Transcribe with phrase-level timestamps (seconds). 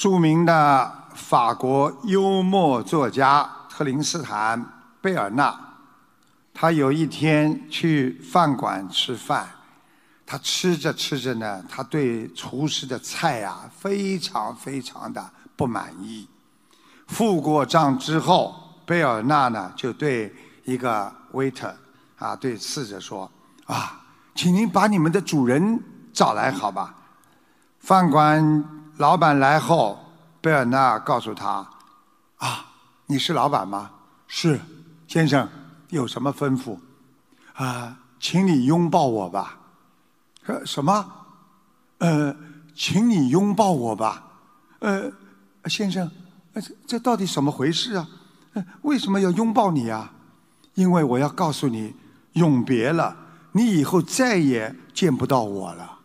[0.00, 4.58] 著名的法国幽默作家特林斯坦·
[5.02, 5.54] 贝尔纳，
[6.54, 9.46] 他有一天去饭馆吃饭，
[10.24, 16.26] 他吃着吃着呢，他对厨师的菜啊非常非常的不满意。
[17.06, 18.54] 付过账之后，
[18.86, 21.74] 贝尔纳呢就对一个 waiter
[22.16, 23.30] 啊，对侍者说
[23.68, 24.00] ：“啊，
[24.34, 25.78] 请您把你们的主人
[26.10, 26.94] 找来好吧。”
[27.80, 28.64] 饭馆
[29.00, 29.98] 老板来后，
[30.42, 31.66] 贝尔纳告诉他
[32.36, 32.66] ：“啊，
[33.06, 33.90] 你是老板吗？
[34.26, 34.60] 是，
[35.08, 35.48] 先生，
[35.88, 36.76] 有什么吩咐？
[37.54, 39.58] 啊，请你拥抱我吧。
[40.44, 41.12] 呃，什么？
[41.96, 42.36] 呃，
[42.74, 44.22] 请你拥抱我吧。
[44.80, 45.10] 呃，
[45.64, 46.10] 先生，
[46.52, 48.06] 这这到底怎么回事啊？
[48.82, 50.12] 为什么要拥抱你啊？
[50.74, 51.94] 因为我要告诉你，
[52.34, 53.16] 永别了，
[53.52, 55.99] 你以后再也见不到我了。”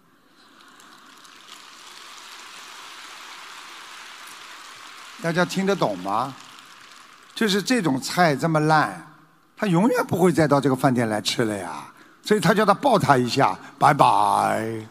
[5.21, 6.33] 大家听得懂吗？
[7.33, 9.05] 就是这种菜这么烂，
[9.57, 11.85] 他永远不会再到这个饭店来吃了呀。
[12.21, 14.87] 所以他叫他抱他一下，拜拜。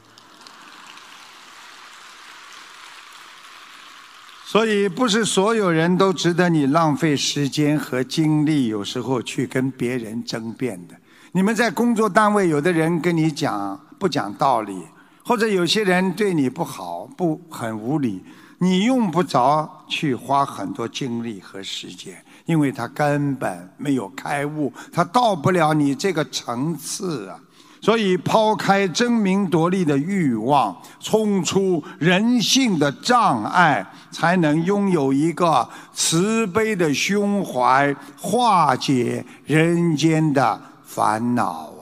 [4.45, 10.95] 所以不是所有人都值得你浪费时间和精力，有时候去跟别人争辩的。
[11.33, 14.87] 你们在工作单位，有的人跟你讲不讲道理，
[15.25, 18.23] 或者有些人对你不好，不很无理。
[18.65, 27.39] 你用不着去花很多精力和时间，因为他根本没有开悟，他到不了你这个层次啊。
[27.83, 41.73] 所以，抛开争名夺利的欲望，冲出人性的障碍，才能拥有一个慈悲的胸怀，化解人间的烦恼。